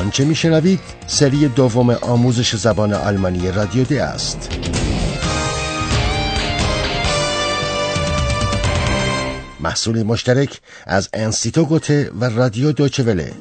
آنچه 0.00 0.24
میشنوید؟ 0.24 0.80
سری 1.06 1.48
دوم 1.48 1.90
آموزش 1.90 2.56
زبان 2.56 2.92
آلمانی 2.92 3.50
رادیو 3.50 3.84
دی 3.84 3.98
است. 3.98 4.50
محصول 9.60 10.02
مشترک 10.02 10.60
از 10.86 11.08
انستیتو 11.12 11.64
گوته 11.64 12.10
و 12.20 12.24
رادیو 12.24 12.72
دوچوله 12.72 13.32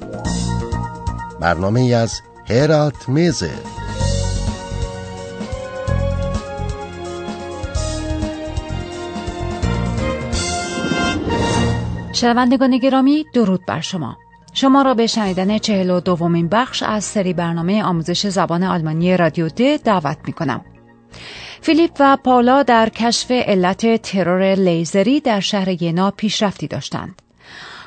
برنامه 1.40 1.96
از 1.96 2.22
هرات 2.50 3.10
میزه. 3.10 3.52
شنوندگان 12.14 12.78
گرامی 12.78 13.26
درود 13.34 13.66
بر 13.66 13.82
شما. 13.82 14.18
شما 14.54 14.82
را 14.82 14.94
به 14.94 15.08
شنیدن 15.08 15.58
چهل 15.58 15.90
و 15.90 16.00
دومین 16.00 16.48
بخش 16.48 16.84
از 16.84 17.04
سری 17.04 17.34
برنامه 17.34 17.84
آموزش 17.84 18.28
زبان 18.28 18.64
آلمانی 18.64 19.18
رادیو 19.18 19.50
د 19.50 19.84
دعوت 19.84 20.18
می 20.28 20.34
کنم. 20.34 20.62
فیلیپ 21.62 21.92
و 22.00 22.18
پاولا 22.24 22.64
در 22.64 22.90
کشف 22.90 23.32
علت 23.32 24.02
ترور 24.02 24.56
لیزری 24.56 25.20
در 25.20 25.40
شهر 25.40 25.84
ینا 25.84 26.12
پیشرفتی 26.12 26.68
داشتند. 26.68 27.22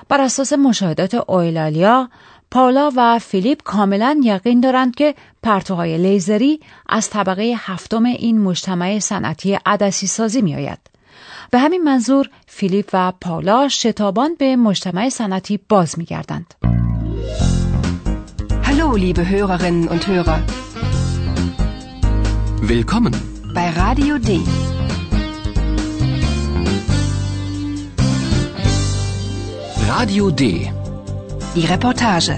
بر 0.09 0.21
اساس 0.21 0.53
مشاهدات 0.53 1.15
اویلالیا، 1.15 2.09
پاولا 2.51 2.91
و 2.97 3.19
فیلیپ 3.19 3.63
کاملا 3.63 4.21
یقین 4.23 4.61
دارند 4.61 4.95
که 4.95 5.15
پرتوهای 5.43 5.99
لیزری 5.99 6.61
از 6.89 7.11
طبقه 7.11 7.55
هفتم 7.59 8.05
این 8.05 8.41
مجتمع 8.41 8.99
صنعتی 8.99 9.59
عدسی 9.67 10.07
سازی 10.07 10.43
می 10.43 10.55
آید. 10.55 10.92
به 11.51 11.59
همین 11.59 11.83
منظور 11.83 12.31
فیلیپ 12.47 12.91
و 12.93 13.13
پاولا 13.21 13.69
شتابان 13.69 14.35
به 14.35 14.57
مجتمع 14.57 15.09
صنعتی 15.09 15.61
باز 15.69 15.99
میگردند. 15.99 16.55
Hallo, 18.73 18.97
liebe 18.97 19.29
Hörerinnen 19.29 19.87
und 19.93 20.03
Hörer. 20.07 20.39
Willkommen 22.75 23.15
bei 23.57 23.69
Radio 23.83 24.15
D. 24.29 24.31
Radio 29.91 30.31
D. 30.31 30.43
Die 31.55 31.67
Reportage. 31.67 32.37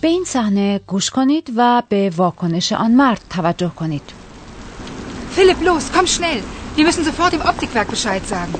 به 0.00 0.08
این 0.08 0.24
صحنه 0.24 0.80
گوش 0.86 1.10
کنید 1.10 1.52
و 1.56 1.82
به 1.88 2.12
واکنش 2.16 2.72
آن 2.72 2.90
مرد 2.90 3.20
توجه 3.30 3.70
کنید. 3.76 4.19
Philipp, 5.40 5.62
los, 5.62 5.84
komm 5.90 6.06
schnell. 6.06 6.42
Wir 6.76 6.84
müssen 6.84 7.02
sofort 7.02 7.32
im 7.32 7.40
Optikwerk 7.40 7.88
Bescheid 7.88 8.26
sagen. 8.28 8.52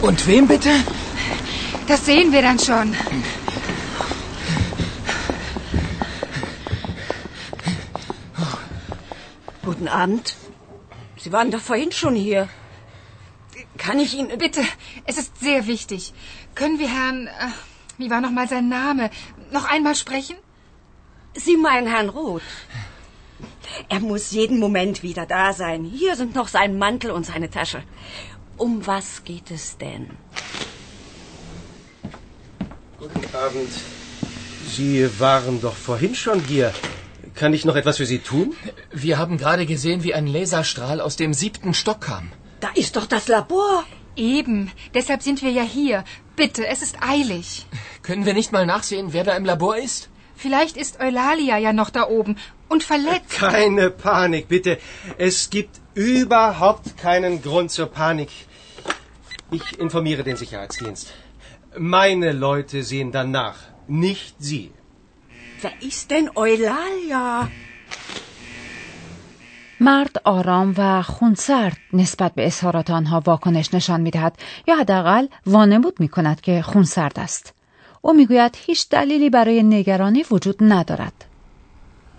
Und 0.00 0.26
wem 0.26 0.48
bitte? 0.48 0.70
Das 1.88 2.06
sehen 2.06 2.32
wir 2.32 2.40
dann 2.40 2.58
schon. 2.58 2.96
Guten 9.62 9.88
Abend. 9.88 10.36
Sie 11.18 11.30
waren 11.30 11.50
doch 11.50 11.60
vorhin 11.60 11.92
schon 11.92 12.14
hier. 12.14 12.48
Kann 13.76 14.00
ich 14.00 14.14
Ihnen... 14.14 14.38
Bitte, 14.38 14.62
es 15.04 15.18
ist 15.18 15.38
sehr 15.38 15.66
wichtig. 15.66 16.14
Können 16.54 16.78
wir 16.78 16.88
Herrn... 16.88 17.26
Äh, 17.26 17.50
wie 17.98 18.08
war 18.08 18.22
nochmal 18.22 18.48
sein 18.48 18.70
Name? 18.70 19.10
Noch 19.50 19.66
einmal 19.66 19.94
sprechen? 19.94 20.36
Sie 21.34 21.58
meinen 21.58 21.86
Herrn 21.86 22.08
Roth. 22.08 22.40
Er 23.88 24.00
muss 24.00 24.30
jeden 24.30 24.58
Moment 24.58 25.02
wieder 25.02 25.26
da 25.26 25.52
sein. 25.52 25.84
Hier 25.84 26.16
sind 26.16 26.34
noch 26.34 26.48
sein 26.48 26.78
Mantel 26.78 27.10
und 27.10 27.26
seine 27.26 27.50
Tasche. 27.50 27.82
Um 28.56 28.86
was 28.86 29.24
geht 29.24 29.50
es 29.50 29.78
denn? 29.78 30.10
Guten 32.98 33.34
Abend. 33.34 33.70
Sie 34.68 35.08
waren 35.20 35.60
doch 35.60 35.74
vorhin 35.74 36.14
schon 36.14 36.40
hier. 36.40 36.72
Kann 37.34 37.52
ich 37.52 37.64
noch 37.64 37.76
etwas 37.76 37.96
für 37.96 38.06
Sie 38.06 38.20
tun? 38.20 38.54
Wir 38.92 39.18
haben 39.18 39.38
gerade 39.38 39.66
gesehen, 39.66 40.04
wie 40.04 40.14
ein 40.14 40.26
Laserstrahl 40.26 41.00
aus 41.00 41.16
dem 41.16 41.34
siebten 41.34 41.74
Stock 41.74 42.00
kam. 42.00 42.30
Da 42.60 42.68
ist 42.74 42.96
doch 42.96 43.06
das 43.06 43.28
Labor. 43.28 43.84
Eben, 44.16 44.70
deshalb 44.94 45.22
sind 45.22 45.42
wir 45.42 45.50
ja 45.50 45.62
hier. 45.62 46.04
Bitte, 46.36 46.66
es 46.66 46.82
ist 46.82 46.96
eilig. 47.02 47.66
Können 48.02 48.26
wir 48.26 48.34
nicht 48.34 48.52
mal 48.52 48.66
nachsehen, 48.66 49.12
wer 49.12 49.24
da 49.24 49.36
im 49.36 49.44
Labor 49.44 49.76
ist? 49.76 50.08
Vielleicht 50.36 50.76
ist 50.76 51.00
Eulalia 51.00 51.58
ja 51.58 51.72
noch 51.72 51.90
da 51.90 52.08
oben 52.08 52.36
und 52.68 52.82
verletzt. 52.82 53.30
Keine 53.30 53.90
Panik, 53.90 54.48
bitte. 54.48 54.78
Es 55.18 55.50
gibt 55.50 55.74
überhaupt 55.94 56.96
keinen 56.96 57.42
Grund 57.42 57.70
zur 57.70 57.86
Panik. 57.86 58.30
Ich 59.50 59.78
informiere 59.78 60.22
den 60.24 60.36
Sicherheitsdienst. 60.36 61.06
Meine 61.78 62.32
Leute 62.32 62.82
sehen 62.82 63.10
danach, 63.12 63.58
nicht 64.06 64.34
Sie. 64.38 64.70
Wer 65.62 65.74
ist 65.80 66.10
denn 66.10 66.26
Eulalia? 66.36 67.48
مرد 69.80 70.20
آرام 70.24 70.74
و 70.78 71.02
خونسرد 71.02 71.76
نسبت 71.92 72.34
به 72.34 72.46
اظهارات 72.46 72.90
آنها 72.90 73.22
واکنش 73.26 73.74
نشان 73.74 74.00
می 74.00 74.10
دهد 74.10 74.38
یا 74.66 74.76
حداقل 74.76 75.26
وانمود 75.46 76.00
می 76.00 76.08
کند 76.08 76.40
که 76.40 76.62
خونسرد 76.62 77.18
است. 77.18 77.54
او 78.00 78.12
می‌گوید 78.12 78.58
هیچ 78.66 78.88
دلیلی 78.88 79.30
برای 79.30 79.62
نگرانی 79.62 80.24
وجود 80.30 80.56
ندارد. 80.60 81.24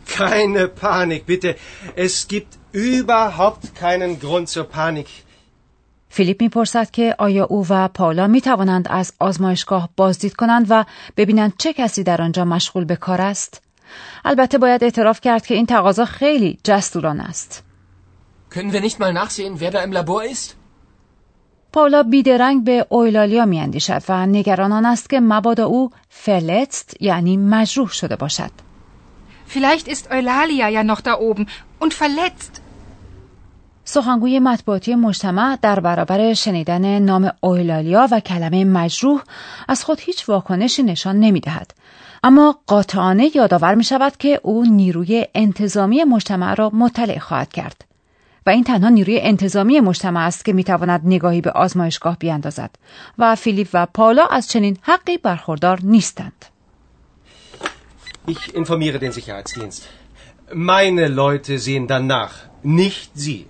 Keine 0.08 0.68
Panik, 0.68 1.26
bitte. 1.26 1.56
Es 1.96 2.28
gibt 2.28 2.52
überhaupt 2.72 3.76
keinen 3.76 4.20
Grund 4.20 4.50
zur 4.50 4.64
Panik. 4.64 5.08
فیلیپ 6.10 6.42
می‌پرسد 6.42 6.92
که 6.92 7.16
آیا 7.18 7.46
او 7.46 7.66
و 7.70 7.88
پاولا 7.88 8.28
می 8.28 8.42
توانند 8.42 8.88
از 8.90 9.14
آزمایشگاه 9.20 9.90
بازدید 9.98 10.34
کنند 10.34 10.66
و 10.70 10.86
ببینند 11.18 11.54
چه 11.58 11.74
کسی 11.74 12.04
در 12.04 12.22
آنجا 12.22 12.46
مشغول 12.46 12.86
به 12.86 12.96
کار 12.96 13.22
است؟ 13.22 13.62
البته 14.26 14.58
باید 14.58 14.84
اعتراف 14.84 15.22
کرد 15.22 15.46
که 15.46 15.54
این 15.54 15.66
تقاضا 15.66 16.06
خیلی 16.06 16.60
جستوران 16.64 17.20
است. 17.20 17.64
Können 18.52 18.72
wir 18.72 18.82
nicht 18.82 19.00
mal 19.00 19.14
nachsehen, 19.14 19.60
wer 19.60 19.72
da 19.72 19.84
im 19.84 19.92
Labor 19.92 20.24
ist? 20.24 20.54
پاولا 21.74 22.04
بیدرنگ 22.04 22.64
به 22.64 22.86
اویلالیا 22.90 23.46
میاندیشد 23.46 24.04
و 24.10 24.26
نگران 24.26 24.72
آن 24.72 24.86
است 24.86 25.10
که 25.10 25.20
مبادا 25.20 25.66
او 25.66 25.90
فلتست 26.10 27.02
یعنی 27.02 27.38
مجروح 27.38 27.90
شده 27.90 28.16
باشد. 28.16 28.65
Vielleicht 29.56 29.88
ist 29.88 30.12
Eulalia 30.12 30.68
ja 30.68 30.84
noch 30.84 31.02
da 31.08 31.14
oben 31.30 31.44
und 31.80 31.94
verletzt. 31.94 32.62
سخنگوی 33.86 34.40
مطبوعاتی 34.40 34.96
مجتمع 34.96 35.58
در 35.62 35.80
برابر 35.80 36.34
شنیدن 36.34 37.00
نام 37.00 37.32
اویلالیا 37.42 38.08
و 38.12 38.20
کلمه 38.20 38.66
مجروح 38.66 39.24
از 39.68 39.84
خود 39.84 40.00
هیچ 40.00 40.30
واکنشی 40.30 40.84
نشان 40.84 41.20
نمی 41.20 41.40
دهد. 41.40 41.74
اما 42.24 42.60
قاطعانه 42.68 43.32
یادآور 43.36 43.76
می 43.76 43.84
شود 43.84 44.18
که 44.18 44.40
او 44.44 44.66
نیروی 44.66 45.26
انتظامی 45.36 46.04
مجتمع 46.04 46.54
را 46.56 46.70
مطلع 46.70 47.20
خواهد 47.20 47.54
کرد. 47.54 47.86
و 48.46 48.50
این 48.50 48.64
تنها 48.64 48.90
نیروی 48.90 49.20
انتظامی 49.20 49.80
مجتمع 49.80 50.26
است 50.26 50.46
که 50.46 50.54
می 50.54 50.64
تواند 50.64 51.02
نگاهی 51.04 51.42
به 51.42 51.52
آزمایشگاه 51.52 52.18
بیاندازد 52.18 52.70
و 53.18 53.36
فیلیپ 53.36 53.70
و 53.74 53.86
پالا 53.86 54.26
از 54.26 54.50
چنین 54.50 54.78
حقی 54.82 55.18
برخوردار 55.18 55.80
نیستند. 55.84 56.46
Ich 58.28 58.56
informiere 58.56 59.00
den 59.00 59.12
Sicherheitsdienst. 59.12 59.82
Meine 60.72 61.08
Leute 61.08 61.60
sehen 61.60 61.88
danach, 61.88 62.34
nicht 62.64 63.12
Sie. 63.16 63.46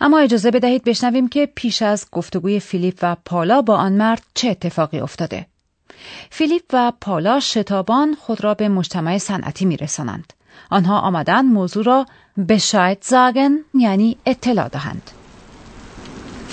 اما 0.00 0.18
اجازه 0.18 0.50
بدهید 0.50 0.84
بشنویم 0.84 1.28
که 1.28 1.48
پیش 1.54 1.82
از 1.82 2.06
گفتگوی 2.12 2.60
فیلیپ 2.60 2.98
و 3.02 3.16
پالا 3.24 3.62
با 3.62 3.76
آن 3.76 3.92
مرد 3.92 4.22
چه 4.34 4.48
اتفاقی 4.48 5.00
افتاده. 5.00 5.46
فیلیپ 6.30 6.64
و 6.72 6.92
پالا 7.00 7.40
شتابان 7.40 8.14
خود 8.14 8.44
را 8.44 8.54
به 8.54 8.68
مجتمع 8.68 9.18
صنعتی 9.18 9.64
میرسانند. 9.64 10.32
آنها 10.70 10.98
آمدن 11.00 11.44
موضوع 11.44 11.84
را 11.84 12.06
بشاید 12.48 12.98
زاگن 13.02 13.58
یعنی 13.74 14.16
اطلاع 14.26 14.68
دهند. 14.68 15.10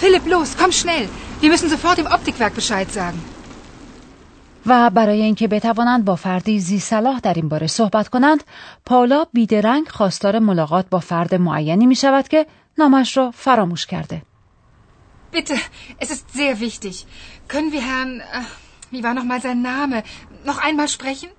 Philipp, 0.02 0.26
los, 0.28 0.58
komm 0.58 0.72
schnell. 0.72 1.08
Wir 1.42 1.50
müssen 1.50 1.70
sofort 1.70 1.98
im 1.98 2.08
Optikwerk 2.08 2.56
Bescheid 2.56 2.92
sagen. 2.92 3.33
و 4.65 4.89
برای 4.89 5.21
اینکه 5.21 5.48
بتوانند 5.48 6.06
با 6.06 6.15
فردی 6.15 6.60
زی 6.60 6.80
صلاح 6.80 7.19
در 7.19 7.33
این 7.33 7.50
باره 7.50 7.68
صحبت 7.68 8.07
کنند، 8.07 8.44
پاولا 8.86 9.25
بیدرنگ 9.33 9.88
خواستار 9.88 10.39
ملاقات 10.39 10.86
با 10.89 11.00
فرد 11.00 11.36
معینی 11.36 11.86
می 11.86 11.95
شود 11.95 12.27
که 12.27 12.45
نامش 12.77 13.18
را 13.18 13.31
فراموش 13.31 13.86
کرده. 13.86 14.21
Bitte, 15.33 15.56
es 16.00 16.10
ist 16.12 16.25
sehr 16.39 16.60
wichtig. 16.60 16.95
Können 17.51 17.71
wir 17.71 17.81
Herrn, 17.81 18.12
äh, 18.19 18.44
wie 18.92 19.04
war 19.04 19.13
nochmal 19.19 19.42
sein 19.42 19.62
Name, 19.62 20.04
noch 20.45 20.60
einmal 20.60 20.88
sprechen? 20.88 21.30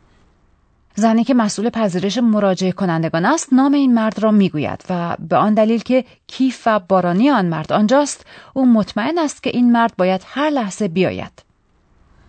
زنی 0.97 1.25
که 1.25 1.35
مسئول 1.35 1.71
پذیرش 1.71 2.19
مراجعه 2.19 2.73
کنندگان 2.73 3.25
است 3.25 3.53
نام 3.53 3.73
این 3.75 3.95
مرد 3.95 4.19
را 4.19 4.31
می‌گوید 4.31 4.85
و 4.91 5.17
به 5.29 5.37
آن 5.37 5.55
دلیل 5.55 5.83
که 5.83 6.05
کیف 6.27 6.63
و 6.67 6.81
بارانی 6.81 7.31
آن 7.31 7.47
مرد 7.47 7.73
آنجاست 7.73 8.27
او 8.55 8.67
مطمئن 8.67 9.19
است 9.19 9.43
که 9.43 9.51
این 9.51 9.73
مرد 9.73 9.97
باید 9.97 10.23
هر 10.27 10.51
لحظه 10.51 10.89
بیاید 10.89 11.44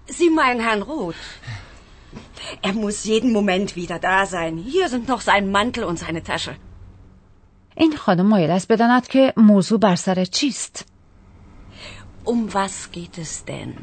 Sie 0.07 0.29
meinen 0.29 0.59
Herrn 0.59 0.81
Roth. 0.81 1.15
Er 2.61 2.73
muss 2.73 3.03
jeden 3.05 3.31
Moment 3.33 3.75
wieder 3.75 3.99
da 3.99 4.25
sein. 4.25 4.57
Hier 4.57 4.89
sind 4.89 5.07
noch 5.07 5.21
sein 5.21 5.51
Mantel 5.51 5.83
und 5.83 5.99
seine 5.99 6.23
Tasche. 6.23 6.55
این 7.77 7.95
خانم 7.97 8.25
مایل 8.25 8.51
است 8.51 8.71
بداند 8.71 9.07
که 9.07 9.33
موضوع 9.37 9.79
بر 9.79 9.95
سر 9.95 10.25
چیست 10.25 10.85
Um 12.25 12.53
was 12.53 12.91
geht 12.91 13.17
es 13.17 13.45
denn? 13.45 13.73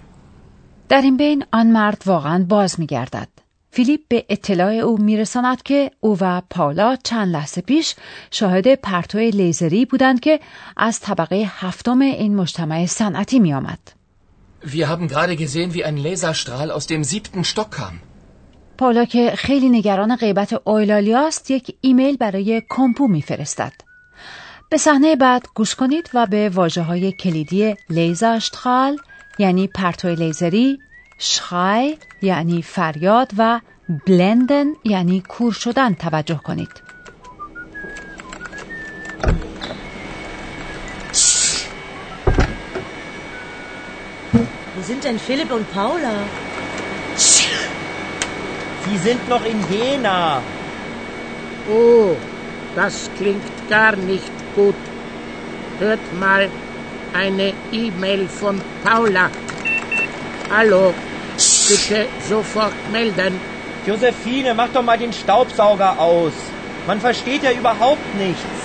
در 0.88 1.02
این 1.02 1.16
بین 1.16 1.44
آن 1.52 1.66
مرد 1.66 2.02
واقعا 2.06 2.44
باز 2.48 2.80
می 2.80 2.86
گردد. 2.86 3.28
فیلیپ 3.70 4.00
به 4.08 4.24
اطلاع 4.28 4.72
او 4.72 4.98
میرساند 4.98 5.62
که 5.62 5.90
او 6.00 6.18
و 6.20 6.42
پاولا 6.50 6.96
چند 7.04 7.32
لحظه 7.32 7.60
پیش 7.60 7.94
شاهد 8.30 8.74
پرتو 8.74 9.18
لیزری 9.18 9.84
بودند 9.84 10.20
که 10.20 10.40
از 10.76 11.00
طبقه 11.00 11.50
هفتم 11.50 12.00
این 12.00 12.36
مجتمع 12.36 12.86
صنعتی 12.86 13.38
می 13.38 13.54
آمد. 13.54 14.01
Wir 14.64 14.88
haben 14.88 15.08
gerade 15.08 15.36
gesehen, 15.36 15.74
wie 15.74 15.84
ein 15.84 15.96
Laserstrahl 15.96 16.70
aus 16.70 16.86
dem 16.86 17.04
siebten 17.04 17.44
Stock 17.44 17.70
kam. 17.70 18.00
پاولا 18.78 19.04
که 19.04 19.32
خیلی 19.36 19.68
نگران 19.68 20.16
غیبت 20.16 20.52
اویلالیا 20.64 21.26
است 21.26 21.50
یک 21.50 21.76
ایمیل 21.80 22.16
برای 22.16 22.62
کمپو 22.68 23.08
میفرستد. 23.08 23.72
به 24.70 24.76
صحنه 24.76 25.16
بعد 25.16 25.46
گوش 25.54 25.74
کنید 25.74 26.10
و 26.14 26.26
به 26.26 26.48
واجه 26.48 26.82
های 26.82 27.12
کلیدی 27.12 27.74
لیزرشتخال 27.90 28.98
یعنی 29.38 29.66
پرتو 29.66 30.08
لیزری، 30.08 30.78
شخای 31.18 31.96
یعنی 32.22 32.62
فریاد 32.62 33.32
و 33.38 33.60
بلندن 34.06 34.66
یعنی 34.84 35.22
کور 35.28 35.52
شدن 35.52 35.94
توجه 35.94 36.40
کنید. 36.44 36.70
Sind 44.92 45.04
denn 45.04 45.18
Philipp 45.18 45.50
und 45.50 45.66
Paula? 45.72 46.16
Sie 48.84 48.98
sind 48.98 49.26
noch 49.26 49.42
in 49.52 49.58
Jena. 49.70 50.42
Oh, 51.70 52.14
das 52.76 53.08
klingt 53.16 53.42
gar 53.70 53.96
nicht 53.96 54.34
gut. 54.54 54.74
Hört 55.78 56.04
mal 56.20 56.50
eine 57.14 57.54
E-Mail 57.72 58.28
von 58.28 58.60
Paula. 58.84 59.30
Hallo, 60.54 60.92
bitte 61.68 62.06
sofort 62.28 62.74
melden. 62.92 63.40
Josephine, 63.86 64.52
mach 64.52 64.68
doch 64.74 64.82
mal 64.82 64.98
den 64.98 65.14
Staubsauger 65.14 65.98
aus. 65.98 66.34
Man 66.86 67.00
versteht 67.00 67.44
ja 67.44 67.52
überhaupt 67.52 68.14
nichts. 68.16 68.60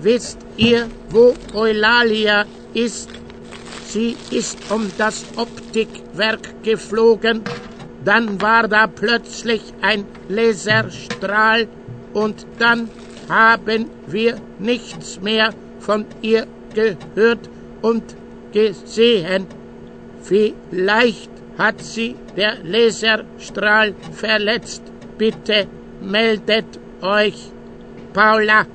Wisst 0.00 0.38
ihr, 0.56 0.88
wo 1.10 1.34
Eulalia 1.52 2.46
ist? 2.72 3.19
Sie 3.90 4.16
ist 4.30 4.70
um 4.70 4.88
das 4.98 5.24
Optikwerk 5.34 6.62
geflogen. 6.62 7.42
Dann 8.04 8.40
war 8.40 8.68
da 8.68 8.86
plötzlich 8.86 9.62
ein 9.82 10.04
Laserstrahl 10.28 11.66
und 12.12 12.46
dann 12.60 12.88
haben 13.28 13.90
wir 14.06 14.40
nichts 14.60 15.20
mehr 15.20 15.52
von 15.80 16.04
ihr 16.22 16.46
gehört 16.72 17.50
und 17.82 18.04
gesehen. 18.52 19.46
Vielleicht 20.22 21.30
hat 21.58 21.82
sie 21.82 22.14
der 22.36 22.58
Laserstrahl 22.62 23.96
verletzt. 24.12 24.82
Bitte 25.18 25.66
meldet 26.00 26.78
euch. 27.02 27.50
Paula. 28.12 28.66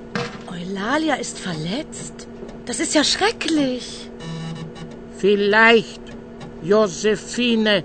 Eulalia 0.51 1.15
ist 1.15 1.39
verletzt? 1.39 2.27
Das 2.65 2.81
ist 2.81 2.93
ja 2.95 3.03
schrecklich. 3.03 4.04
Vielleicht 5.25 6.03
Josephine. 6.61 7.83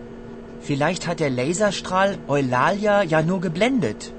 Vielleicht 0.60 1.06
hat 1.06 1.20
der 1.20 1.30
Laserstrahl 1.30 2.18
Eulalia 2.28 3.02
ja 3.02 3.22
nur 3.22 3.40
geblendet. 3.40 4.12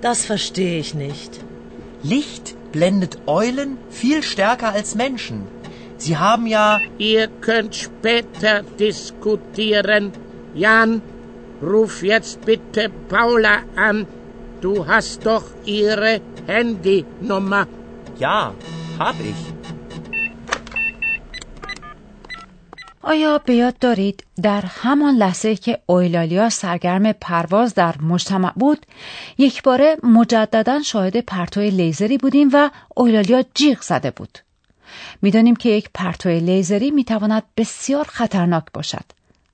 Das 0.00 0.24
verstehe 0.24 0.78
ich 0.78 0.94
nicht. 0.94 1.44
Licht 2.02 2.56
blendet 2.72 3.18
Eulen 3.26 3.76
viel 3.90 4.22
stärker 4.22 4.70
als 4.72 4.94
Menschen. 4.94 5.42
Sie 5.98 6.16
haben 6.16 6.46
ja... 6.46 6.80
Ihr 6.96 7.28
könnt 7.42 7.74
später 7.74 8.62
diskutieren. 8.80 10.12
Jan, 10.54 11.02
ruf 11.62 12.02
jetzt 12.02 12.46
bitte 12.46 12.90
Paula 13.10 13.58
an. 13.76 14.06
Du 14.62 14.86
hast 14.86 15.26
doch 15.26 15.44
ihre 15.66 16.22
Handynummer. 16.46 17.66
Ja, 18.18 18.54
hab 18.98 19.20
ich. 19.20 19.53
آیا 23.06 23.38
به 23.38 23.54
یاد 23.54 23.78
دارید 23.78 24.24
در 24.42 24.64
همان 24.66 25.14
لحظه 25.14 25.56
که 25.56 25.78
اویلالیا 25.86 26.50
سرگرم 26.50 27.12
پرواز 27.12 27.74
در 27.74 27.94
مجتمع 28.02 28.52
بود 28.52 28.86
یک 29.38 29.62
باره 29.62 29.96
مجددا 30.02 30.82
شاهد 30.82 31.20
پرتو 31.20 31.60
لیزری 31.60 32.18
بودیم 32.18 32.50
و 32.52 32.70
اویلالیا 32.96 33.44
جیغ 33.54 33.82
زده 33.82 34.10
بود؟ 34.10 34.38
می‌دانیم 35.22 35.56
که 35.56 35.68
یک 35.68 35.90
پرتو 35.94 36.28
لیزری 36.28 36.90
می‌تواند 36.90 37.42
بسیار 37.56 38.04
خطرناک 38.04 38.64
باشد 38.74 39.04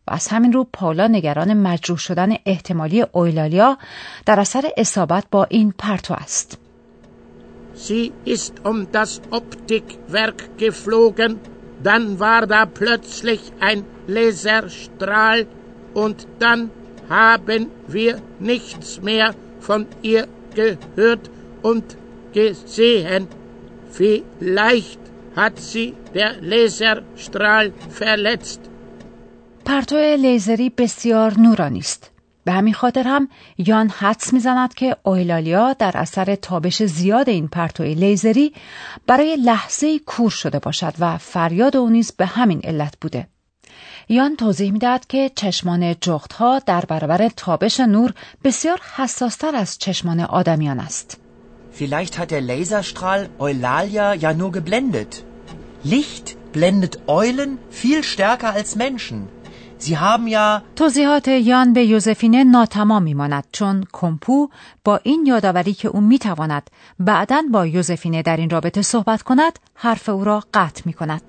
و 0.09 0.13
از 0.13 0.29
همین 0.29 0.53
رو 0.53 0.67
پاولا 0.73 1.07
نگران 1.07 1.55
مجروح 1.55 1.99
شدن 1.99 2.37
احتمالی 2.47 3.03
اویلالیا 3.13 3.79
در 4.27 4.41
اثر 4.41 4.71
اصابت 4.77 5.25
با 5.31 5.45
این 5.45 5.75
پرتو 5.79 6.15
است. 6.15 6.59
Sie 7.89 8.13
ist 8.27 8.55
um 8.65 8.79
das 8.93 9.13
Optikwerk 9.39 10.39
geflogen. 10.59 11.33
Dann 11.84 12.20
war 12.20 12.48
da 12.48 12.66
plötzlich 12.66 13.42
ein 13.60 13.86
Laserstrahl 14.08 15.48
und 15.94 16.28
dann 16.40 16.72
haben 17.10 17.72
wir 17.88 18.22
nichts 18.40 19.02
mehr 19.02 19.36
von 19.60 19.88
ihr 20.02 20.28
gehört 20.56 21.30
und 21.62 21.98
gesehen. 22.34 23.28
Vielleicht 23.92 25.00
hat 25.36 25.60
sie 25.60 25.94
der 26.14 26.32
Laserstrahl 26.42 27.74
verletzt. 27.90 28.62
پرتو 29.66 29.96
لیزری 30.16 30.70
بسیار 30.70 31.40
نورانی 31.40 31.80
است. 31.80 32.12
به 32.51 32.57
همین 32.57 32.75
خاطر 32.75 33.03
هم 33.03 33.29
یان 33.59 33.89
حدس 33.89 34.33
می‌زند 34.33 34.75
که 34.75 34.97
اویلالیا 35.03 35.73
در 35.73 35.93
اثر 35.95 36.35
تابش 36.35 36.83
زیاد 36.83 37.29
این 37.29 37.49
پرتوی 37.49 37.95
لیزری 37.95 38.55
برای 39.07 39.37
لحظه 39.37 39.99
کور 39.99 40.31
شده 40.31 40.59
باشد 40.59 40.95
و 40.99 41.19
فریاد 41.19 41.77
او 41.77 41.91
نیز 41.91 42.13
به 42.13 42.27
همین 42.27 42.61
علت 42.65 42.95
بوده. 43.01 43.29
یان 44.09 44.37
توضیح 44.37 44.73
می‌دهد 44.73 45.07
که 45.07 45.31
چشمان 45.35 45.95
جغدها 46.01 46.59
در 46.59 46.85
برابر 46.85 47.29
تابش 47.29 47.81
نور 47.81 48.15
بسیار 48.45 48.81
حساستر 48.97 49.57
از 49.57 49.79
چشمان 49.79 50.21
آدمیان 50.21 50.81
است. 50.81 51.21
Vielleicht 51.79 52.19
hat 52.19 52.31
der 52.31 52.41
Laserstrahl 52.41 53.29
Eulalia 53.39 54.15
ja 54.15 54.33
nur 54.35 54.53
geblendet. 54.53 55.13
Licht 55.85 56.27
blendet 56.53 56.99
Eulen 57.07 57.51
viel 57.71 58.03
stärker 58.03 58.51
als 58.59 58.77
Menschen. 58.77 59.40
Sie 59.81 59.97
haben 59.97 60.29
ja 60.29 60.63
توضیحات 60.77 61.29
یان 61.29 61.73
به 61.73 61.85
یوزفینه 61.85 62.45
ناتمام 62.45 63.03
میماند 63.03 63.45
چون 63.53 63.85
کمپو 63.93 64.49
با 64.85 65.01
این 65.03 65.27
یادآوری 65.27 65.75
که 65.75 65.89
او 65.89 66.01
می‌تواند 66.01 66.71
بعدا 66.99 67.43
با 67.53 67.67
یوزفینه 67.67 68.23
در 68.23 68.37
این 68.37 68.51
رابطه 68.51 68.83
صحبت 68.83 69.23
کند 69.23 69.59
حرف 69.75 70.09
او 70.09 70.25
را 70.25 70.43
قطع 70.55 70.83
می 70.85 70.93
کند. 70.93 71.23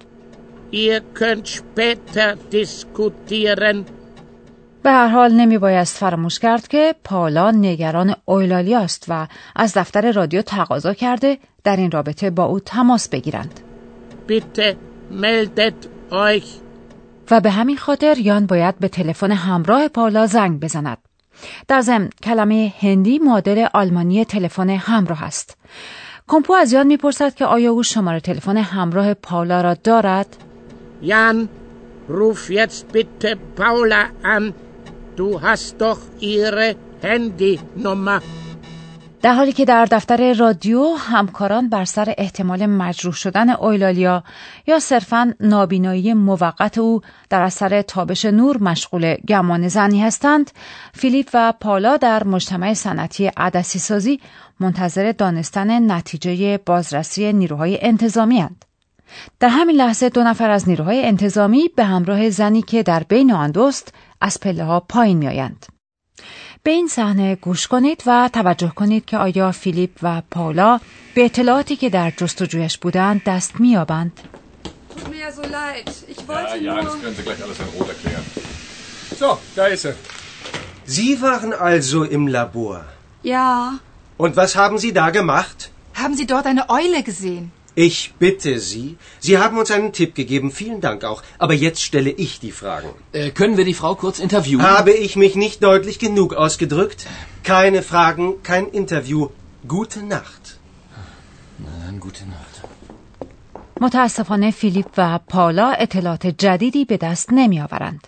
Ihr 0.71 1.01
könnt 1.19 1.47
später 1.47 2.35
diskutieren. 2.51 3.85
به 4.83 4.91
هر 4.91 5.07
حال 5.07 5.31
نمی 5.31 5.57
بایست 5.57 5.97
فراموش 5.97 6.39
کرد 6.39 6.67
که 6.67 6.95
پالا 7.03 7.51
نگران 7.51 8.15
اویلالیا 8.25 8.79
است 8.79 9.05
و 9.07 9.27
از 9.55 9.73
دفتر 9.73 10.11
رادیو 10.11 10.41
تقاضا 10.41 10.93
کرده 10.93 11.37
در 11.63 11.75
این 11.75 11.91
رابطه 11.91 12.29
با 12.29 12.45
او 12.45 12.59
تماس 12.59 13.09
بگیرند. 13.09 13.59
Bitte 14.27 14.75
meldet 15.11 15.87
euch. 16.11 16.70
و 17.31 17.39
به 17.39 17.51
همین 17.51 17.77
خاطر 17.77 18.17
یان 18.17 18.45
باید 18.45 18.79
به 18.79 18.87
تلفن 18.87 19.31
همراه 19.31 19.87
پاولا 19.87 20.27
زنگ 20.27 20.59
بزند. 20.59 20.97
در 21.67 21.81
ضمن 21.81 22.09
کلمه 22.23 22.73
هندی 22.79 23.19
معادل 23.19 23.67
آلمانی 23.73 24.25
تلفن 24.25 24.69
همراه 24.69 25.23
است. 25.23 25.57
کمپو 26.27 26.53
از 26.53 26.73
یان 26.73 26.87
می‌پرسد 26.87 27.35
که 27.35 27.45
آیا 27.45 27.71
او 27.71 27.83
شماره 27.83 28.19
تلفن 28.19 28.57
همراه 28.57 29.13
پاولا 29.13 29.61
را 29.61 29.73
دارد؟ 29.73 30.37
Jan, 31.03 31.49
ruf 32.09 32.49
jetzt 32.49 32.85
bitte 32.93 33.29
Paula 33.59 34.01
an. 34.23 34.53
Du 35.15 35.41
hast 35.41 35.81
doch 35.81 36.01
ihre 36.19 36.75
Handynummer. 37.03 38.21
در 39.21 39.33
حالی 39.33 39.51
که 39.51 39.65
در 39.65 39.85
دفتر 39.85 40.33
رادیو 40.33 40.95
همکاران 40.95 41.69
بر 41.69 41.85
سر 41.85 42.13
احتمال 42.17 42.65
مجروح 42.65 43.13
شدن 43.13 43.49
اویلالیا 43.49 44.23
یا 44.67 44.79
صرفا 44.79 45.33
نابینایی 45.39 46.13
موقت 46.13 46.77
او 46.77 47.01
در 47.29 47.41
اثر 47.41 47.81
تابش 47.81 48.25
نور 48.25 48.63
مشغول 48.63 49.15
گمان 49.27 49.67
زنی 49.67 50.01
هستند 50.01 50.51
فیلیپ 50.93 51.29
و 51.33 51.53
پالا 51.59 51.97
در 51.97 52.23
مجتمع 52.23 52.73
صنعتی 52.73 53.27
عدسی 53.37 53.79
سازی 53.79 54.19
منتظر 54.59 55.11
دانستن 55.11 55.91
نتیجه 55.91 56.57
بازرسی 56.57 57.33
نیروهای 57.33 57.79
انتظامی 57.81 58.39
هند. 58.39 58.65
در 59.39 59.49
همین 59.49 59.75
لحظه 59.75 60.09
دو 60.09 60.23
نفر 60.23 60.49
از 60.49 60.69
نیروهای 60.69 61.05
انتظامی 61.05 61.69
به 61.75 61.83
همراه 61.83 62.29
زنی 62.29 62.61
که 62.61 62.83
در 62.83 63.03
بین 63.03 63.31
آن 63.31 63.51
دوست 63.51 63.93
از 64.21 64.39
پله 64.39 64.63
ها 64.63 64.79
پایین 64.79 65.17
می 65.17 65.27
آیند. 65.27 65.65
به 66.62 66.70
این 66.70 66.88
صحنه 66.88 67.34
گوش 67.34 67.66
کنید 67.66 68.02
و 68.06 68.30
توجه 68.32 68.68
کنید 68.68 69.04
که 69.04 69.18
آیا 69.18 69.52
فیلیپ 69.52 69.90
و 70.02 70.22
پاولا 70.30 70.80
به 71.14 71.24
اطلاعاتی 71.24 71.76
که 71.76 71.90
در 71.90 72.10
جستجویش 72.16 72.78
بودند 72.78 73.22
دست 73.24 73.60
میابند. 73.60 74.20
Tut 74.96 75.08
mir 75.10 75.20
ja 75.26 75.30
so 75.40 75.42
leid. 75.42 75.88
Ich 76.14 76.20
wollte 76.28 76.56
Ja, 76.56 76.62
ja, 76.68 76.74
nur... 76.74 76.84
das 76.84 77.00
können 77.02 77.16
Sie 77.18 77.24
gleich 77.28 77.42
alles 77.46 77.58
in 77.64 77.68
Rot 77.76 77.88
erklären. 77.94 78.24
So, 79.20 79.28
da 79.56 79.64
ist 79.74 79.84
er. 79.90 79.94
Sie 80.96 81.20
waren 81.20 81.52
also 81.70 81.98
im 82.16 82.26
Labor. 82.26 82.84
Ja. 83.22 83.48
Und 84.16 84.32
was 84.36 84.50
haben 84.56 84.78
Sie 84.78 84.92
da 84.92 85.10
gemacht? 85.10 85.58
Haben 86.02 86.14
Sie 86.20 86.26
dort 86.26 86.46
eine 86.46 86.64
Eule 86.70 87.02
gesehen? 87.10 87.44
Ich 87.75 88.13
bitte 88.19 88.59
Sie. 88.59 88.97
Sie 89.19 89.37
haben 89.37 89.57
uns 89.57 89.71
einen 89.71 89.93
Tipp 89.93 90.13
gegeben. 90.13 90.51
Vielen 90.51 90.81
Dank 90.81 91.03
auch. 91.05 91.23
Aber 91.37 91.53
jetzt 91.53 91.81
stelle 91.81 92.09
ich 92.09 92.39
die 92.39 92.51
Fragen. 92.51 92.89
Äh, 93.13 93.31
können 93.31 93.55
wir 93.57 93.65
die 93.65 93.73
Frau 93.73 93.95
kurz 93.95 94.19
interviewen? 94.19 94.63
Habe 94.63 94.91
ich 94.91 95.15
mich 95.15 95.35
nicht 95.35 95.63
deutlich 95.63 95.97
genug 95.99 96.33
ausgedrückt? 96.33 97.07
Keine 97.43 97.81
Fragen, 97.81 98.43
kein 98.43 98.67
Interview. 98.67 99.29
Gute 99.67 100.03
Nacht. 100.03 100.59
Dann 101.85 101.99
gute 101.99 102.25
Nacht. 102.25 102.55
متاسفانه 103.81 104.51
فیلیپ 104.51 104.85
و 104.97 105.19
پالا 105.27 105.71
اطلاعات 105.71 106.27
جدیدی 106.27 106.85
به 106.85 106.97
دست 106.97 107.29
نمی 107.33 107.61
آورند. 107.61 108.07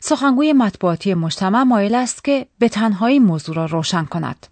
سخنگوی 0.00 0.52
مطبوعاتی 0.52 1.14
مجتمع 1.14 1.62
مایل 1.62 1.94
است 1.94 2.24
که 2.24 2.46
به 2.58 2.68
تنهایی 2.68 3.18
موضوع 3.18 3.56
را 3.56 3.66
روشن 3.66 4.04
کند. 4.04 4.46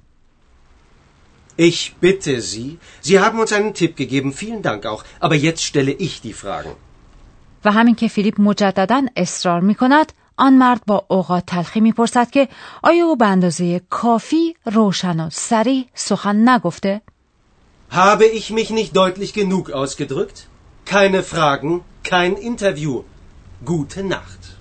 Ich 1.57 1.95
bitte 2.01 2.41
Sie. 2.41 2.79
Sie 3.01 3.19
haben 3.21 3.39
uns 3.41 3.53
einen 3.53 3.75
Tipp 3.75 3.97
gegeben. 3.97 4.33
Vielen 4.33 4.63
Dank 4.63 4.87
auch. 4.87 5.05
Aber 5.21 5.35
jetzt 5.35 5.63
stelle 5.65 5.93
ich 5.93 6.21
die 6.21 6.33
Fragen. 6.33 6.77
و 7.65 7.73
همین 7.73 7.95
که 7.95 8.09
فیلیپ 8.09 8.41
مجددا 8.41 9.03
اصرار 9.17 9.61
می 9.61 9.75
کند 9.75 10.13
آن 10.37 10.55
مرد 10.55 10.83
با 10.87 11.07
اوقات 11.09 11.47
تلخی 11.47 11.81
می 11.81 11.93
پرسد 11.93 12.31
که 12.31 12.49
آیا 12.83 13.07
او 13.07 13.17
به 13.17 13.27
اندازه 13.27 13.81
کافی 13.91 14.57
روشن 14.65 15.21
و 15.21 15.31
سریع 15.31 15.85
سخن 15.95 16.49
نگفته؟ 16.49 17.01
Habe 17.91 18.25
ich 18.25 18.51
mich 18.51 18.71
nicht 18.71 18.97
deutlich 18.97 19.33
genug 19.33 19.71
ausgedrückt? 19.71 20.49
Keine 20.87 21.23
Fragen, 21.23 21.81
kein 22.05 22.37
Interview. 22.37 23.03
Gute 23.65 24.03
Nacht. 24.03 24.57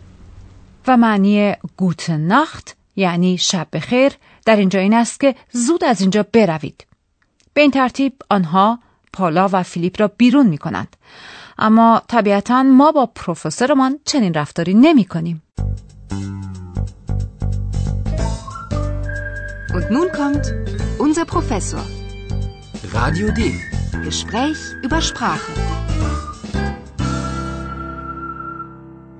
و 0.87 0.97
معنی 0.97 1.55
گوت 1.77 2.09
نخت 2.09 2.75
یعنی 2.95 3.37
شب 3.37 3.67
بخیر 3.73 4.11
در 4.45 4.55
اینجا 4.55 4.79
این 4.79 4.93
است 4.93 5.19
که 5.19 5.35
زود 5.51 5.83
از 5.83 6.01
اینجا 6.01 6.23
بروید. 6.23 6.84
به 7.55 7.61
این 7.61 7.71
ترتیب 7.71 8.13
آنها 8.29 8.79
پالا 9.13 9.49
و 9.51 9.63
فیلیپ 9.63 10.01
را 10.01 10.07
بیرون 10.07 10.47
می 10.47 10.57
کنند. 10.57 10.95
اما 11.57 12.01
طبیعتا 12.07 12.63
ما 12.63 12.91
با 12.91 13.05
پروفسورمان 13.05 13.99
چنین 14.05 14.33
رفتاری 14.33 14.73
نمی 14.73 15.05
کنیم. 15.05 15.41
Und 19.75 19.85
nun 19.95 20.07
kommt 20.19 20.45
unser 21.05 21.25
Professor. 21.35 21.83
Radio 22.99 23.27
D. 23.37 23.39
Gespräch 24.05 24.59
über 24.83 25.01
Sprache. 25.01 25.51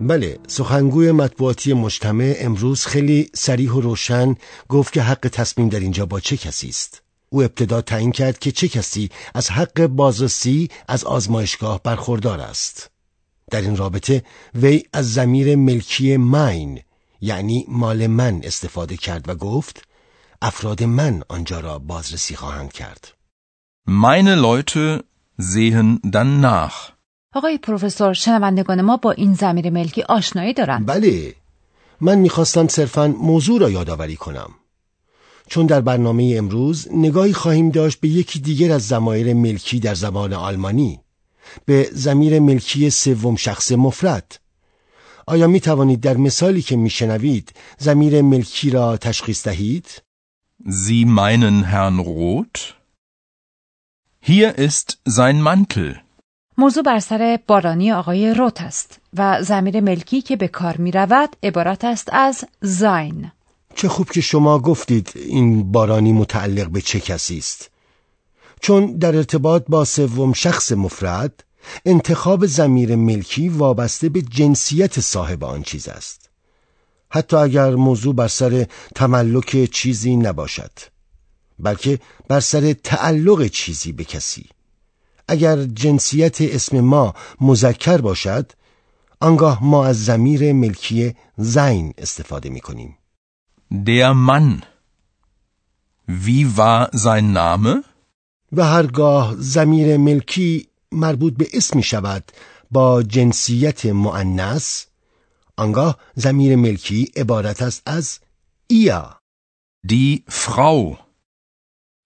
بله 0.01 0.39
سخنگوی 0.47 1.11
مطبوعاتی 1.11 1.73
مجتمع 1.73 2.33
امروز 2.37 2.85
خیلی 2.85 3.29
سریح 3.33 3.71
و 3.71 3.81
روشن 3.81 4.35
گفت 4.69 4.93
که 4.93 5.01
حق 5.01 5.29
تصمیم 5.33 5.69
در 5.69 5.79
اینجا 5.79 6.05
با 6.05 6.19
چه 6.19 6.37
کسی 6.37 6.69
است 6.69 7.04
او 7.29 7.43
ابتدا 7.43 7.81
تعیین 7.81 8.11
کرد 8.11 8.39
که 8.39 8.51
چه 8.51 8.67
کسی 8.67 9.09
از 9.33 9.49
حق 9.49 9.87
بازرسی 9.87 10.69
از 10.87 11.03
آزمایشگاه 11.03 11.83
برخوردار 11.83 12.41
است 12.41 12.89
در 13.51 13.61
این 13.61 13.75
رابطه 13.75 14.23
وی 14.55 14.83
از 14.93 15.13
زمیر 15.13 15.55
ملکی 15.55 16.17
ماین 16.17 16.81
یعنی 17.21 17.65
مال 17.67 18.07
من 18.07 18.41
استفاده 18.43 18.97
کرد 18.97 19.29
و 19.29 19.35
گفت 19.35 19.87
افراد 20.41 20.83
من 20.83 21.23
آنجا 21.27 21.59
را 21.59 21.79
بازرسی 21.79 22.35
خواهند 22.35 22.73
کرد 22.73 23.15
Meine 23.87 24.35
Leute 24.35 25.03
sehen 25.39 25.99
dann 26.03 26.41
nach. 26.41 26.93
آقای 27.33 27.57
پروفسور 27.57 28.13
شنوندگان 28.13 28.81
ما 28.81 28.97
با 28.97 29.11
این 29.11 29.33
زمیر 29.33 29.69
ملکی 29.69 30.01
آشنایی 30.01 30.53
دارند. 30.53 30.85
بله 30.87 31.35
من 32.01 32.15
می‌خواستم 32.15 32.67
صرفا 32.67 33.07
موضوع 33.07 33.61
را 33.61 33.69
یادآوری 33.69 34.15
کنم 34.15 34.49
چون 35.47 35.65
در 35.65 35.81
برنامه 35.81 36.33
امروز 36.37 36.87
نگاهی 36.91 37.33
خواهیم 37.33 37.69
داشت 37.69 37.99
به 37.99 38.07
یکی 38.07 38.39
دیگر 38.39 38.71
از 38.71 38.87
زمایر 38.87 39.33
ملکی 39.33 39.79
در 39.79 39.95
زبان 39.95 40.33
آلمانی 40.33 40.99
به 41.65 41.89
زمیر 41.91 42.39
ملکی 42.39 42.89
سوم 42.89 43.35
شخص 43.35 43.71
مفرد 43.71 44.39
آیا 45.27 45.47
می 45.47 45.59
توانید 45.59 45.99
در 45.99 46.17
مثالی 46.17 46.61
که 46.61 46.75
میشنوید 46.75 47.53
زمیر 47.77 48.21
ملکی 48.21 48.69
را 48.69 48.97
تشخیص 48.97 49.43
دهید؟ 49.47 49.87
Sie 50.67 51.05
meinen 51.05 51.65
Herrn 51.71 51.99
Roth? 51.99 52.73
Hier 54.21 54.57
ist 54.57 54.99
sein 55.05 55.41
Mantel. 55.41 55.95
موضوع 56.57 56.83
بر 56.83 56.99
سر 56.99 57.39
بارانی 57.47 57.91
آقای 57.91 58.33
روت 58.33 58.61
است 58.61 59.01
و 59.13 59.43
زمیر 59.43 59.79
ملکی 59.79 60.21
که 60.21 60.35
به 60.35 60.47
کار 60.47 60.77
می 60.77 60.91
رود 60.91 61.35
عبارت 61.43 61.85
است 61.85 62.09
از 62.13 62.45
زاین. 62.61 63.31
چه 63.75 63.87
خوب 63.89 64.11
که 64.11 64.21
شما 64.21 64.59
گفتید 64.59 65.11
این 65.15 65.71
بارانی 65.71 66.11
متعلق 66.11 66.67
به 66.69 66.81
چه 66.81 66.99
کسی 66.99 67.37
است. 67.37 67.69
چون 68.61 68.97
در 68.97 69.15
ارتباط 69.15 69.63
با 69.69 69.85
سوم 69.85 70.33
شخص 70.33 70.71
مفرد 70.71 71.43
انتخاب 71.85 72.45
زمیر 72.45 72.95
ملکی 72.95 73.49
وابسته 73.49 74.09
به 74.09 74.21
جنسیت 74.21 74.99
صاحب 74.99 75.43
آن 75.43 75.63
چیز 75.63 75.87
است. 75.87 76.29
حتی 77.09 77.37
اگر 77.37 77.75
موضوع 77.75 78.15
بر 78.15 78.27
سر 78.27 78.67
تملک 78.95 79.65
چیزی 79.71 80.15
نباشد 80.15 80.71
بلکه 81.59 81.99
بر 82.27 82.39
سر 82.39 82.73
تعلق 82.73 83.47
چیزی 83.47 83.91
به 83.91 84.03
کسی. 84.03 84.45
اگر 85.27 85.63
جنسیت 85.63 86.41
اسم 86.41 86.79
ما 86.79 87.13
مذکر 87.41 87.97
باشد 87.97 88.51
آنگاه 89.19 89.63
ما 89.63 89.85
از 89.85 90.05
زمیر 90.05 90.53
ملکی 90.53 91.15
زین 91.37 91.93
استفاده 91.97 92.49
می 92.49 92.59
کنیم 92.59 92.97
Der 93.69 94.13
Mann. 94.13 94.63
Wie 96.07 96.57
war 96.57 96.89
sein 96.93 97.31
Name? 97.33 97.83
و 98.51 98.63
هرگاه 98.63 99.35
زمیر 99.37 99.97
ملکی 99.97 100.67
مربوط 100.91 101.33
به 101.33 101.47
اسم 101.53 101.77
می 101.77 101.83
شود 101.83 102.31
با 102.71 103.03
جنسیت 103.03 103.85
معنس 103.85 104.85
آنگاه 105.57 105.97
زمیر 106.15 106.55
ملکی 106.55 107.11
عبارت 107.15 107.61
است 107.61 107.81
از 107.85 108.19
ایا 108.67 109.19
Die 109.87 110.23
Frau. 110.29 110.97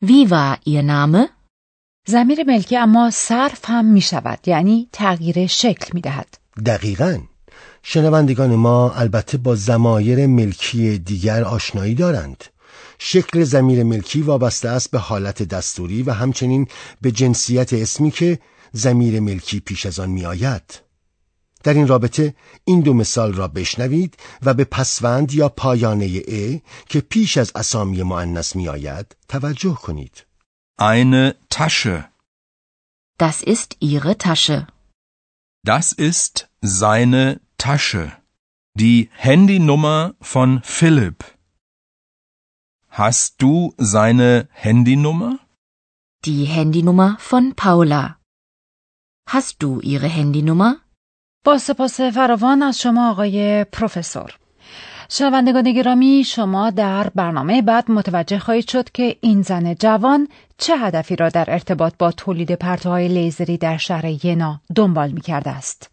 Wie 0.04 0.30
war 0.30 0.58
Ihr 0.66 0.84
Name? 0.84 1.30
زمیر 2.08 2.44
ملکی 2.44 2.78
اما 2.78 3.12
صرف 3.12 3.62
هم 3.66 3.86
می 3.86 4.02
شود 4.02 4.48
یعنی 4.48 4.90
تغییر 4.92 5.48
شکل 5.48 5.92
می 5.94 6.02
دهد. 6.02 6.38
دقیقا 6.66 7.22
شنوندگان 7.84 8.56
ما 8.56 8.92
البته 8.92 9.38
با 9.38 9.56
زمایر 9.56 10.28
ملکی 10.28 10.98
دیگر 10.98 11.44
آشنایی 11.44 11.96
دارند 11.96 12.44
شکل 13.00 13.44
زمیر 13.44 13.84
ملکی 13.84 14.22
وابسته 14.22 14.70
است 14.70 14.92
به 14.92 15.00
حالت 15.00 15.44
دستوری 15.44 16.04
و 16.04 16.12
همچنین 16.12 16.68
به 17.02 17.12
جنسیت 17.12 17.74
اسمی 17.74 18.12
که 18.12 18.40
زمیر 18.72 19.20
ملکی 19.20 19.60
پیش 19.60 19.86
از 19.86 20.00
آن 20.00 20.10
می 20.10 20.26
آید. 20.26 20.82
در 21.64 21.74
این 21.74 21.88
رابطه 21.88 22.36
این 22.64 22.82
دو 22.82 22.94
مثال 22.94 23.34
را 23.34 23.48
بشنوید 23.48 24.18
و 24.42 24.54
به 24.54 24.64
پسوند 24.64 25.34
یا 25.34 25.50
پایانه 25.50 26.22
ا 26.28 26.58
که 26.90 27.02
پیش 27.02 27.38
از 27.38 27.52
اسامی 27.56 28.04
معنس 28.04 28.56
می 28.56 28.70
آید 28.70 29.16
توجه 29.28 29.74
کنید. 29.74 30.26
Eine 30.80 31.36
Tasche. 31.50 32.06
Das 33.18 33.42
ist 33.42 33.76
Ihre 33.82 34.18
Tasche. 34.18 34.68
Das 35.66 35.92
ist 35.92 36.48
seine 36.62 37.42
Tasche. 37.68 38.06
Die 38.84 39.10
Handynummer 39.28 40.14
von 40.22 40.50
Philipp. 40.64 41.20
Hast 43.02 43.42
du 43.42 43.74
seine 43.78 44.48
Handynummer? 44.66 45.32
Die 46.26 46.46
Handynummer 46.46 47.10
von 47.20 47.44
Paula. 47.56 48.04
Hast 49.36 49.62
du 49.62 49.82
Ihre 49.82 50.10
Handynummer? 50.20 50.72
با 51.46 51.58
سپاس 51.58 52.02
فراوان 52.02 52.64
از 52.64 52.80
شما 52.80 53.12
آقای 53.12 53.64
پروفسور. 53.64 54.40
شنوندگان 55.10 55.72
گرامی 55.74 56.24
شما 56.24 56.70
در 56.70 57.10
برنامه 57.16 57.62
بعد 57.62 57.92
متوجه 57.92 58.40
خواهید 58.40 58.70
شد 58.70 58.90
که 58.92 59.18
این 59.22 59.42
زن 59.42 59.74
جوان 59.74 60.28
چه 60.58 60.78
هدفی 60.78 61.16
را 61.16 61.30
در 61.30 61.46
ارتباط 61.48 61.94
با 62.00 62.12
تولید 62.12 62.56
پرتوهای 62.56 63.08
لیزری 63.08 63.58
در 63.58 63.78
شهر 63.78 64.26
ینا 64.26 64.62
دنبال 64.76 65.12
می 65.12 65.22
کرده 65.22 65.50
است. 65.50 65.90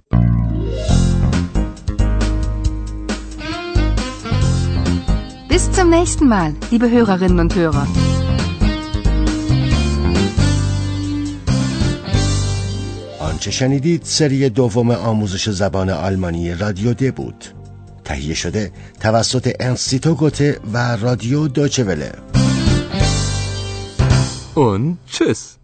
Bis 5.56 5.72
zum 5.72 5.88
nächsten 5.88 6.28
Mal, 6.28 6.54
liebe 6.70 6.90
Hörerinnen 6.90 7.40
und 7.40 7.54
Hörer. 7.54 7.86
آنچه 13.20 13.50
شنیدید 13.50 14.02
سری 14.04 14.48
دوم 14.48 14.90
آموزش 14.90 15.50
زبان 15.50 15.90
آلمانی 15.90 16.54
رادیو 16.54 16.94
د 16.94 17.14
بود 17.14 17.44
تهیه 18.04 18.34
شده 18.34 18.72
توسط 19.00 19.52
انستیتو 19.60 20.14
گوته 20.14 20.60
و 20.72 20.96
رادیو 20.96 21.48
دوچه 21.48 21.84
وله 21.84 22.12
Und 24.54 24.96
tschüss. 25.12 25.56